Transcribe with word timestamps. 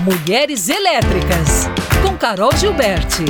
Mulheres 0.00 0.70
Elétricas, 0.70 1.68
com 2.02 2.16
Carol 2.16 2.50
Gilberti. 2.56 3.26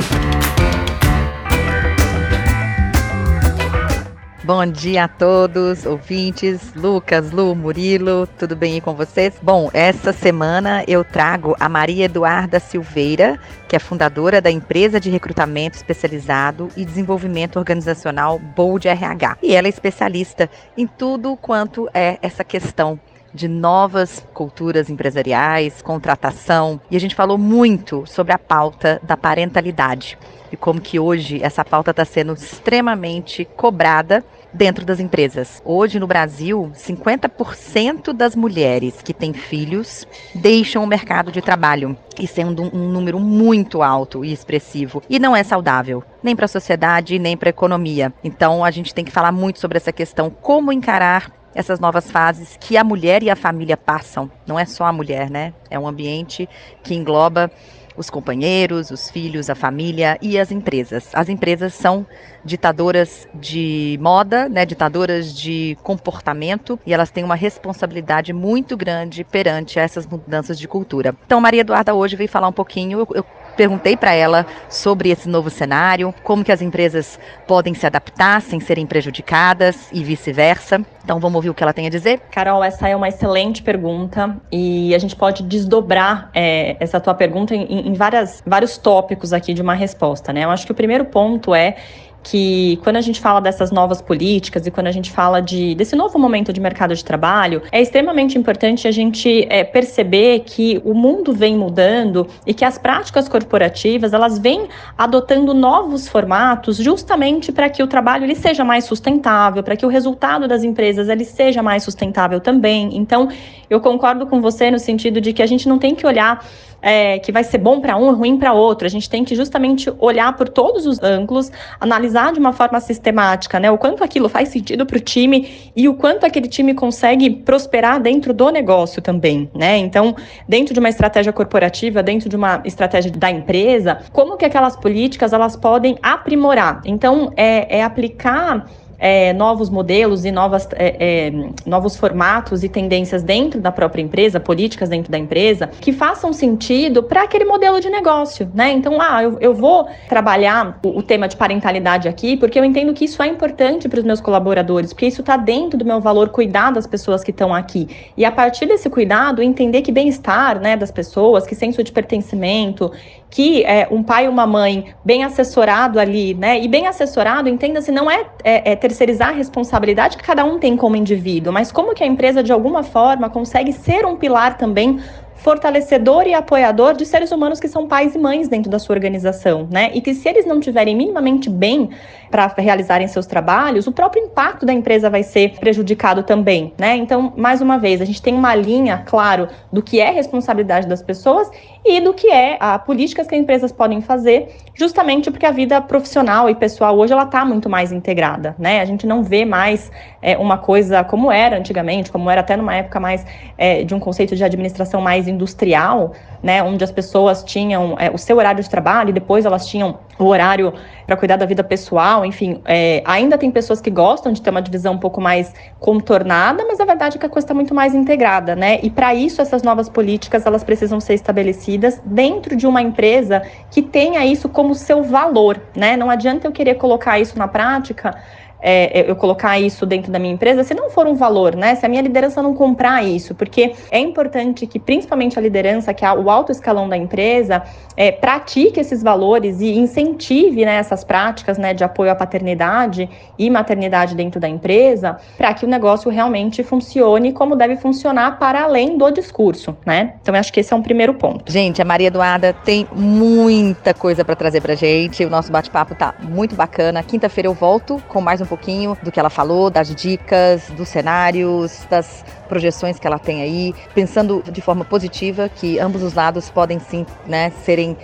Bom 4.41 4.65
dia 4.65 5.03
a 5.03 5.07
todos, 5.09 5.85
ouvintes, 5.85 6.73
Lucas, 6.73 7.31
Lu, 7.31 7.53
Murilo, 7.55 8.25
tudo 8.39 8.55
bem 8.55 8.75
aí 8.75 8.81
com 8.81 8.95
vocês? 8.95 9.33
Bom, 9.41 9.69
essa 9.73 10.13
semana 10.13 10.81
eu 10.87 11.03
trago 11.03 11.57
a 11.59 11.67
Maria 11.67 12.05
Eduarda 12.05 12.57
Silveira, 12.57 13.37
que 13.67 13.75
é 13.75 13.79
fundadora 13.79 14.39
da 14.39 14.49
empresa 14.49 14.97
de 14.97 15.09
recrutamento 15.09 15.75
especializado 15.75 16.69
e 16.77 16.85
desenvolvimento 16.85 17.59
organizacional 17.59 18.39
Bold 18.39 18.87
RH. 18.87 19.37
E 19.43 19.53
ela 19.55 19.67
é 19.67 19.69
especialista 19.69 20.49
em 20.77 20.87
tudo 20.87 21.35
quanto 21.35 21.89
é 21.93 22.17
essa 22.21 22.45
questão 22.45 22.97
de 23.33 23.47
novas 23.47 24.25
culturas 24.33 24.89
empresariais, 24.89 25.81
contratação, 25.81 26.79
e 26.89 26.95
a 26.95 26.99
gente 26.99 27.15
falou 27.15 27.37
muito 27.37 28.05
sobre 28.05 28.33
a 28.33 28.37
pauta 28.37 28.99
da 29.03 29.15
parentalidade 29.15 30.17
e 30.51 30.57
como 30.57 30.81
que 30.81 30.99
hoje 30.99 31.39
essa 31.41 31.63
pauta 31.63 31.91
está 31.91 32.03
sendo 32.03 32.33
extremamente 32.33 33.45
cobrada 33.45 34.23
dentro 34.53 34.85
das 34.85 34.99
empresas. 34.99 35.61
Hoje 35.63 35.99
no 35.99 36.05
Brasil, 36.05 36.71
50% 36.75 38.11
das 38.11 38.35
mulheres 38.35 39.01
que 39.01 39.13
têm 39.13 39.33
filhos 39.33 40.05
deixam 40.35 40.83
o 40.83 40.87
mercado 40.87 41.31
de 41.31 41.41
trabalho. 41.41 41.97
É 42.19 42.45
um, 42.45 42.77
um 42.77 42.89
número 42.89 43.19
muito 43.19 43.81
alto 43.81 44.25
e 44.25 44.31
expressivo. 44.31 45.01
E 45.09 45.19
não 45.19 45.35
é 45.35 45.43
saudável, 45.43 46.03
nem 46.21 46.35
para 46.35 46.45
a 46.45 46.49
sociedade, 46.49 47.17
nem 47.17 47.37
para 47.37 47.49
a 47.49 47.51
economia. 47.51 48.13
Então 48.23 48.63
a 48.63 48.71
gente 48.71 48.93
tem 48.93 49.05
que 49.05 49.11
falar 49.11 49.31
muito 49.31 49.59
sobre 49.59 49.77
essa 49.77 49.91
questão, 49.91 50.29
como 50.29 50.71
encarar 50.71 51.31
essas 51.53 51.79
novas 51.79 52.09
fases 52.09 52.57
que 52.59 52.77
a 52.77 52.83
mulher 52.83 53.23
e 53.23 53.29
a 53.29 53.35
família 53.35 53.77
passam. 53.77 54.29
Não 54.47 54.59
é 54.59 54.65
só 54.65 54.85
a 54.85 54.93
mulher, 54.93 55.29
né? 55.29 55.53
É 55.69 55.77
um 55.77 55.87
ambiente 55.87 56.47
que 56.83 56.93
engloba 56.93 57.51
os 57.95 58.09
companheiros, 58.09 58.89
os 58.89 59.09
filhos, 59.09 59.49
a 59.49 59.55
família 59.55 60.17
e 60.21 60.39
as 60.39 60.51
empresas. 60.51 61.09
As 61.13 61.29
empresas 61.29 61.73
são 61.73 62.05
ditadoras 62.43 63.27
de 63.33 63.99
moda, 64.01 64.49
né, 64.49 64.65
ditadoras 64.65 65.33
de 65.33 65.77
comportamento 65.83 66.79
e 66.85 66.93
elas 66.93 67.11
têm 67.11 67.23
uma 67.23 67.35
responsabilidade 67.35 68.33
muito 68.33 68.75
grande 68.75 69.23
perante 69.23 69.77
essas 69.77 70.07
mudanças 70.07 70.57
de 70.57 70.67
cultura. 70.67 71.15
Então, 71.25 71.39
Maria 71.39 71.61
Eduarda 71.61 71.93
hoje 71.93 72.15
veio 72.15 72.29
falar 72.29 72.47
um 72.47 72.53
pouquinho. 72.53 72.99
Eu, 72.99 73.07
eu 73.15 73.25
perguntei 73.55 73.95
para 73.95 74.13
ela 74.13 74.45
sobre 74.69 75.09
esse 75.09 75.27
novo 75.27 75.49
cenário, 75.49 76.13
como 76.23 76.43
que 76.43 76.51
as 76.51 76.61
empresas 76.61 77.19
podem 77.47 77.73
se 77.73 77.85
adaptar 77.85 78.41
sem 78.41 78.59
serem 78.59 78.85
prejudicadas 78.85 79.89
e 79.91 80.03
vice-versa. 80.03 80.81
Então 81.03 81.19
vamos 81.19 81.35
ouvir 81.35 81.49
o 81.49 81.53
que 81.53 81.63
ela 81.63 81.73
tem 81.73 81.87
a 81.87 81.89
dizer? 81.89 82.19
Carol, 82.31 82.63
essa 82.63 82.87
é 82.87 82.95
uma 82.95 83.07
excelente 83.07 83.61
pergunta 83.61 84.37
e 84.51 84.93
a 84.93 84.99
gente 84.99 85.15
pode 85.15 85.43
desdobrar 85.43 86.29
é, 86.33 86.77
essa 86.79 86.99
tua 86.99 87.13
pergunta 87.13 87.55
em, 87.55 87.87
em 87.87 87.93
várias, 87.93 88.43
vários 88.45 88.77
tópicos 88.77 89.33
aqui 89.33 89.53
de 89.53 89.61
uma 89.61 89.73
resposta, 89.73 90.31
né? 90.31 90.43
Eu 90.43 90.49
acho 90.49 90.65
que 90.65 90.71
o 90.71 90.75
primeiro 90.75 91.05
ponto 91.05 91.53
é 91.55 91.75
que 92.23 92.79
quando 92.83 92.97
a 92.97 93.01
gente 93.01 93.19
fala 93.19 93.39
dessas 93.39 93.71
novas 93.71 94.01
políticas 94.01 94.67
e 94.67 94.71
quando 94.71 94.87
a 94.87 94.91
gente 94.91 95.11
fala 95.11 95.41
de, 95.41 95.75
desse 95.75 95.95
novo 95.95 96.19
momento 96.19 96.53
de 96.53 96.59
mercado 96.59 96.95
de 96.95 97.03
trabalho, 97.03 97.61
é 97.71 97.81
extremamente 97.81 98.37
importante 98.37 98.87
a 98.87 98.91
gente 98.91 99.47
é, 99.49 99.63
perceber 99.63 100.41
que 100.41 100.81
o 100.85 100.93
mundo 100.93 101.33
vem 101.33 101.57
mudando 101.57 102.27
e 102.45 102.53
que 102.53 102.63
as 102.63 102.77
práticas 102.77 103.27
corporativas 103.27 104.13
elas 104.13 104.37
vêm 104.37 104.67
adotando 104.97 105.53
novos 105.53 106.07
formatos 106.07 106.77
justamente 106.77 107.51
para 107.51 107.69
que 107.69 107.81
o 107.81 107.87
trabalho 107.87 108.23
ele 108.23 108.35
seja 108.35 108.63
mais 108.63 108.85
sustentável, 108.85 109.63
para 109.63 109.75
que 109.75 109.85
o 109.85 109.89
resultado 109.89 110.47
das 110.47 110.63
empresas 110.63 111.09
ele 111.09 111.25
seja 111.25 111.63
mais 111.63 111.83
sustentável 111.83 112.39
também. 112.39 112.95
Então, 112.95 113.29
eu 113.69 113.79
concordo 113.79 114.27
com 114.27 114.41
você 114.41 114.69
no 114.69 114.79
sentido 114.79 115.19
de 115.21 115.33
que 115.33 115.41
a 115.41 115.45
gente 115.45 115.67
não 115.67 115.79
tem 115.79 115.95
que 115.95 116.05
olhar 116.05 116.45
é, 116.81 117.19
que 117.19 117.31
vai 117.31 117.43
ser 117.43 117.57
bom 117.57 117.79
para 117.79 117.95
um 117.95 118.11
e 118.11 118.15
ruim 118.15 118.37
para 118.37 118.53
outro. 118.53 118.87
A 118.87 118.89
gente 118.89 119.09
tem 119.09 119.23
que 119.23 119.35
justamente 119.35 119.91
olhar 119.99 120.35
por 120.35 120.49
todos 120.49 120.85
os 120.85 121.01
ângulos, 121.01 121.51
analisar 121.79 122.33
de 122.33 122.39
uma 122.39 122.53
forma 122.53 122.79
sistemática, 122.79 123.59
né, 123.59 123.69
o 123.69 123.77
quanto 123.77 124.03
aquilo 124.03 124.27
faz 124.27 124.49
sentido 124.49 124.85
para 124.85 124.97
o 124.97 124.99
time 124.99 125.71
e 125.75 125.87
o 125.87 125.93
quanto 125.93 126.25
aquele 126.25 126.47
time 126.47 126.73
consegue 126.73 127.29
prosperar 127.29 127.99
dentro 128.01 128.33
do 128.33 128.49
negócio 128.49 129.01
também, 129.01 129.49
né? 129.53 129.77
Então, 129.77 130.15
dentro 130.47 130.73
de 130.73 130.79
uma 130.79 130.89
estratégia 130.89 131.31
corporativa, 131.31 132.01
dentro 132.01 132.29
de 132.29 132.35
uma 132.35 132.61
estratégia 132.65 133.11
da 133.11 133.29
empresa, 133.29 133.99
como 134.11 134.37
que 134.37 134.45
aquelas 134.45 134.75
políticas 134.75 135.33
elas 135.33 135.55
podem 135.55 135.97
aprimorar? 136.01 136.81
Então, 136.85 137.31
é, 137.35 137.79
é 137.79 137.83
aplicar 137.83 138.65
é, 139.01 139.33
novos 139.33 139.67
modelos 139.67 140.23
e 140.25 140.31
novas, 140.31 140.69
é, 140.73 140.95
é, 141.27 141.33
novos 141.65 141.97
formatos 141.97 142.63
e 142.63 142.69
tendências 142.69 143.23
dentro 143.23 143.59
da 143.59 143.71
própria 143.71 144.03
empresa, 144.03 144.39
políticas 144.39 144.89
dentro 144.89 145.11
da 145.11 145.17
empresa, 145.17 145.71
que 145.81 145.91
façam 145.91 146.31
sentido 146.31 147.01
para 147.01 147.23
aquele 147.23 147.45
modelo 147.45 147.81
de 147.81 147.89
negócio, 147.89 148.49
né? 148.53 148.71
Então, 148.71 149.01
ah, 149.01 149.23
eu, 149.23 149.39
eu 149.41 149.53
vou 149.55 149.87
trabalhar 150.07 150.79
o, 150.85 150.99
o, 150.99 151.03
tema 151.03 151.27
de 151.27 151.35
parentalidade 151.35 152.07
aqui, 152.07 152.37
porque 152.37 152.59
eu 152.59 152.63
entendo 152.63 152.93
que 152.93 153.05
isso 153.05 153.23
é 153.23 153.27
importante 153.27 153.89
para 153.89 153.97
os 153.97 154.05
meus 154.05 154.21
colaboradores, 154.21 154.93
porque 154.93 155.07
isso 155.07 155.21
está 155.21 155.35
dentro 155.35 155.79
do 155.79 155.83
meu 155.83 155.99
valor 155.99 156.29
cuidar 156.29 156.71
das 156.71 156.85
pessoas 156.85 157.23
que 157.23 157.31
estão 157.31 157.55
aqui. 157.55 157.89
E 158.15 158.23
a 158.23 158.31
partir 158.31 158.67
desse 158.67 158.87
cuidado, 158.87 159.41
entender 159.41 159.81
que 159.81 159.91
bem-estar 159.91 160.59
né, 160.59 160.77
das 160.77 160.91
pessoas, 160.91 161.47
que 161.47 161.55
senso 161.55 161.83
de 161.83 161.91
pertencimento, 161.91 162.91
que 163.31 163.63
é, 163.63 163.87
um 163.89 164.03
pai 164.03 164.25
e 164.25 164.27
uma 164.27 164.45
mãe 164.45 164.93
bem 165.03 165.23
assessorado 165.23 165.99
ali, 165.99 166.33
né? 166.33 166.59
E 166.59 166.67
bem 166.67 166.85
assessorado, 166.85 167.47
entenda-se, 167.47 167.91
não 167.91 168.11
é, 168.11 168.25
é, 168.43 168.73
é, 168.73 168.75
terceirizar 168.91 169.29
a 169.29 169.31
responsabilidade 169.31 170.17
que 170.17 170.23
cada 170.23 170.43
um 170.43 170.59
tem 170.59 170.75
como 170.75 170.95
indivíduo, 170.95 171.53
mas 171.53 171.71
como 171.71 171.95
que 171.95 172.03
a 172.03 172.07
empresa, 172.07 172.43
de 172.43 172.51
alguma 172.51 172.83
forma, 172.83 173.29
consegue 173.29 173.71
ser 173.71 174.05
um 174.05 174.17
pilar 174.17 174.57
também 174.57 174.99
fortalecedor 175.41 176.27
e 176.27 176.33
apoiador 176.33 176.93
de 176.93 177.05
seres 177.05 177.31
humanos 177.31 177.59
que 177.59 177.67
são 177.67 177.87
pais 177.87 178.13
e 178.13 178.19
mães 178.19 178.47
dentro 178.47 178.69
da 178.69 178.77
sua 178.77 178.95
organização, 178.95 179.67
né? 179.71 179.89
E 179.93 180.01
que 180.01 180.13
se 180.13 180.29
eles 180.29 180.45
não 180.45 180.59
tiverem 180.59 180.95
minimamente 180.95 181.49
bem 181.49 181.89
para 182.29 182.47
realizarem 182.57 183.07
seus 183.07 183.25
trabalhos, 183.25 183.87
o 183.87 183.91
próprio 183.91 184.23
impacto 184.23 184.65
da 184.65 184.71
empresa 184.71 185.09
vai 185.09 185.23
ser 185.23 185.59
prejudicado 185.59 186.23
também, 186.23 186.73
né? 186.77 186.95
Então, 186.95 187.33
mais 187.35 187.59
uma 187.59 187.77
vez, 187.77 188.01
a 188.01 188.05
gente 188.05 188.21
tem 188.21 188.35
uma 188.35 188.53
linha, 188.55 189.03
claro, 189.05 189.47
do 189.71 189.81
que 189.81 189.99
é 189.99 190.11
responsabilidade 190.11 190.87
das 190.87 191.01
pessoas 191.01 191.49
e 191.83 191.99
do 191.99 192.13
que 192.13 192.27
é 192.27 192.57
a 192.59 192.77
políticas 192.77 193.25
que 193.25 193.33
as 193.33 193.41
empresas 193.41 193.71
podem 193.71 193.99
fazer, 194.01 194.55
justamente 194.75 195.31
porque 195.31 195.45
a 195.45 195.51
vida 195.51 195.81
profissional 195.81 196.49
e 196.49 196.55
pessoal 196.55 196.95
hoje 196.97 197.11
ela 197.11 197.23
está 197.23 197.43
muito 197.43 197.67
mais 197.67 197.91
integrada, 197.91 198.55
né? 198.59 198.79
A 198.79 198.85
gente 198.85 199.07
não 199.07 199.23
vê 199.23 199.43
mais 199.43 199.91
é, 200.21 200.37
uma 200.37 200.59
coisa 200.59 201.03
como 201.03 201.31
era 201.31 201.57
antigamente, 201.57 202.11
como 202.11 202.29
era 202.29 202.41
até 202.41 202.55
numa 202.55 202.75
época 202.75 202.99
mais 202.99 203.25
é, 203.57 203.83
de 203.83 203.95
um 203.95 203.99
conceito 203.99 204.35
de 204.35 204.43
administração 204.43 205.01
mais 205.01 205.27
industrial, 205.31 206.13
né, 206.43 206.61
onde 206.63 206.83
as 206.83 206.91
pessoas 206.91 207.43
tinham 207.43 207.95
é, 207.99 208.09
o 208.09 208.17
seu 208.17 208.37
horário 208.37 208.63
de 208.63 208.69
trabalho 208.69 209.09
e 209.09 209.13
depois 209.13 209.45
elas 209.45 209.67
tinham 209.67 209.99
o 210.17 210.25
horário 210.25 210.73
para 211.05 211.15
cuidar 211.15 211.35
da 211.35 211.45
vida 211.45 211.63
pessoal, 211.63 212.25
enfim, 212.25 212.61
é, 212.65 213.01
ainda 213.05 213.37
tem 213.37 213.51
pessoas 213.51 213.81
que 213.81 213.89
gostam 213.89 214.31
de 214.31 214.41
ter 214.41 214.49
uma 214.49 214.61
divisão 214.61 214.93
um 214.93 214.97
pouco 214.97 215.21
mais 215.21 215.53
contornada, 215.79 216.63
mas 216.67 216.79
a 216.79 216.85
verdade 216.85 217.17
é 217.17 217.19
que 217.19 217.25
a 217.25 217.29
coisa 217.29 217.45
está 217.45 217.53
muito 217.53 217.73
mais 217.73 217.93
integrada, 217.93 218.55
né? 218.55 218.79
E 218.81 218.89
para 218.89 219.13
isso 219.13 219.41
essas 219.41 219.63
novas 219.63 219.89
políticas 219.89 220.45
elas 220.45 220.63
precisam 220.63 220.99
ser 220.99 221.13
estabelecidas 221.13 222.01
dentro 222.05 222.55
de 222.55 222.65
uma 222.65 222.81
empresa 222.81 223.41
que 223.69 223.81
tenha 223.81 224.25
isso 224.25 224.47
como 224.49 224.73
seu 224.73 225.03
valor, 225.03 225.61
né? 225.75 225.97
Não 225.97 226.09
adianta 226.09 226.47
eu 226.47 226.51
querer 226.51 226.75
colocar 226.75 227.19
isso 227.19 227.37
na 227.37 227.47
prática 227.47 228.15
é, 228.61 229.09
eu 229.09 229.15
colocar 229.15 229.59
isso 229.59 229.85
dentro 229.85 230.11
da 230.11 230.19
minha 230.19 230.33
empresa 230.33 230.63
se 230.63 230.73
não 230.73 230.89
for 230.89 231.07
um 231.07 231.15
valor, 231.15 231.55
né? 231.55 231.75
Se 231.75 231.85
a 231.85 231.89
minha 231.89 232.01
liderança 232.01 232.41
não 232.41 232.53
comprar 232.53 233.03
isso, 233.03 233.33
porque 233.33 233.73
é 233.89 233.99
importante 233.99 234.67
que, 234.67 234.79
principalmente 234.79 235.37
a 235.37 235.41
liderança, 235.41 235.93
que 235.93 236.05
é 236.05 236.13
o 236.13 236.29
alto 236.29 236.51
escalão 236.51 236.87
da 236.87 236.97
empresa, 236.97 237.63
é, 237.95 238.11
pratique 238.11 238.79
esses 238.79 239.01
valores 239.01 239.59
e 239.61 239.77
incentive 239.77 240.65
né, 240.65 240.75
essas 240.75 241.03
práticas 241.03 241.57
né, 241.57 241.73
de 241.73 241.83
apoio 241.83 242.11
à 242.11 242.15
paternidade 242.15 243.09
e 243.37 243.49
maternidade 243.49 244.15
dentro 244.15 244.39
da 244.39 244.47
empresa, 244.47 245.17
para 245.37 245.53
que 245.53 245.65
o 245.65 245.67
negócio 245.67 246.09
realmente 246.09 246.63
funcione 246.63 247.31
como 247.31 247.55
deve 247.55 247.77
funcionar 247.77 248.37
para 248.39 248.63
além 248.63 248.97
do 248.97 249.09
discurso, 249.11 249.75
né? 249.85 250.13
Então, 250.21 250.33
eu 250.35 250.39
acho 250.39 250.51
que 250.53 250.59
esse 250.59 250.73
é 250.73 250.75
um 250.75 250.81
primeiro 250.81 251.13
ponto. 251.13 251.51
Gente, 251.51 251.81
a 251.81 251.85
Maria 251.85 252.07
Eduarda 252.07 252.53
tem 252.65 252.87
muita 252.93 253.93
coisa 253.93 254.23
para 254.23 254.35
trazer 254.35 254.61
para 254.61 254.75
gente. 254.75 255.23
O 255.25 255.29
nosso 255.29 255.51
bate-papo 255.51 255.95
tá 255.95 256.13
muito 256.21 256.55
bacana. 256.55 257.03
Quinta-feira 257.03 257.47
eu 257.47 257.53
volto 257.53 258.01
com 258.07 258.21
mais 258.21 258.41
um 258.41 258.45
pouquinho 258.51 258.97
do 259.01 259.09
que 259.09 259.17
ela 259.17 259.29
falou, 259.29 259.69
das 259.69 259.95
dicas, 259.95 260.69
dos 260.71 260.89
cenários, 260.89 261.87
das 261.89 262.25
projeções 262.49 262.99
que 262.99 263.07
ela 263.07 263.17
tem 263.17 263.41
aí, 263.41 263.73
pensando 263.95 264.43
de 264.51 264.59
forma 264.59 264.83
positiva 264.83 265.47
que 265.47 265.79
ambos 265.79 266.03
os 266.03 266.13
lados 266.13 266.49
podem 266.49 266.79
sim 266.79 267.05
né, 267.25 267.49
serem 267.63 267.95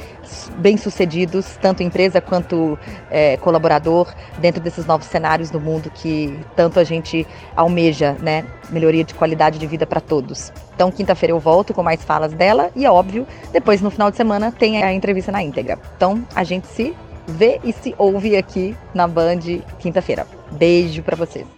bem-sucedidos, 0.59 1.57
tanto 1.61 1.83
empresa 1.83 2.21
quanto 2.21 2.79
é, 3.11 3.35
colaborador, 3.37 4.07
dentro 4.39 4.61
desses 4.61 4.85
novos 4.85 5.07
cenários 5.07 5.49
do 5.49 5.59
mundo 5.59 5.91
que 5.93 6.39
tanto 6.55 6.79
a 6.79 6.83
gente 6.85 7.27
almeja, 7.57 8.15
né? 8.21 8.45
Melhoria 8.69 9.03
de 9.03 9.13
qualidade 9.13 9.59
de 9.59 9.67
vida 9.67 9.85
para 9.85 9.99
todos. 9.99 10.51
Então, 10.75 10.91
quinta-feira 10.91 11.33
eu 11.33 11.39
volto 11.39 11.73
com 11.73 11.83
mais 11.83 12.03
falas 12.03 12.31
dela 12.31 12.69
e, 12.75 12.85
é 12.85 12.91
óbvio, 12.91 13.27
depois 13.51 13.81
no 13.81 13.89
final 13.89 14.11
de 14.11 14.17
semana 14.17 14.51
tem 14.51 14.81
a 14.83 14.93
entrevista 14.93 15.31
na 15.31 15.43
íntegra. 15.43 15.77
Então, 15.95 16.23
a 16.35 16.43
gente 16.43 16.67
se 16.67 16.95
vê 17.27 17.59
e 17.63 17.73
se 17.73 17.93
ouve 17.97 18.35
aqui 18.35 18.75
na 18.93 19.07
Band 19.07 19.39
quinta-feira. 19.79 20.25
Beijo 20.51 21.03
para 21.03 21.15
vocês. 21.15 21.56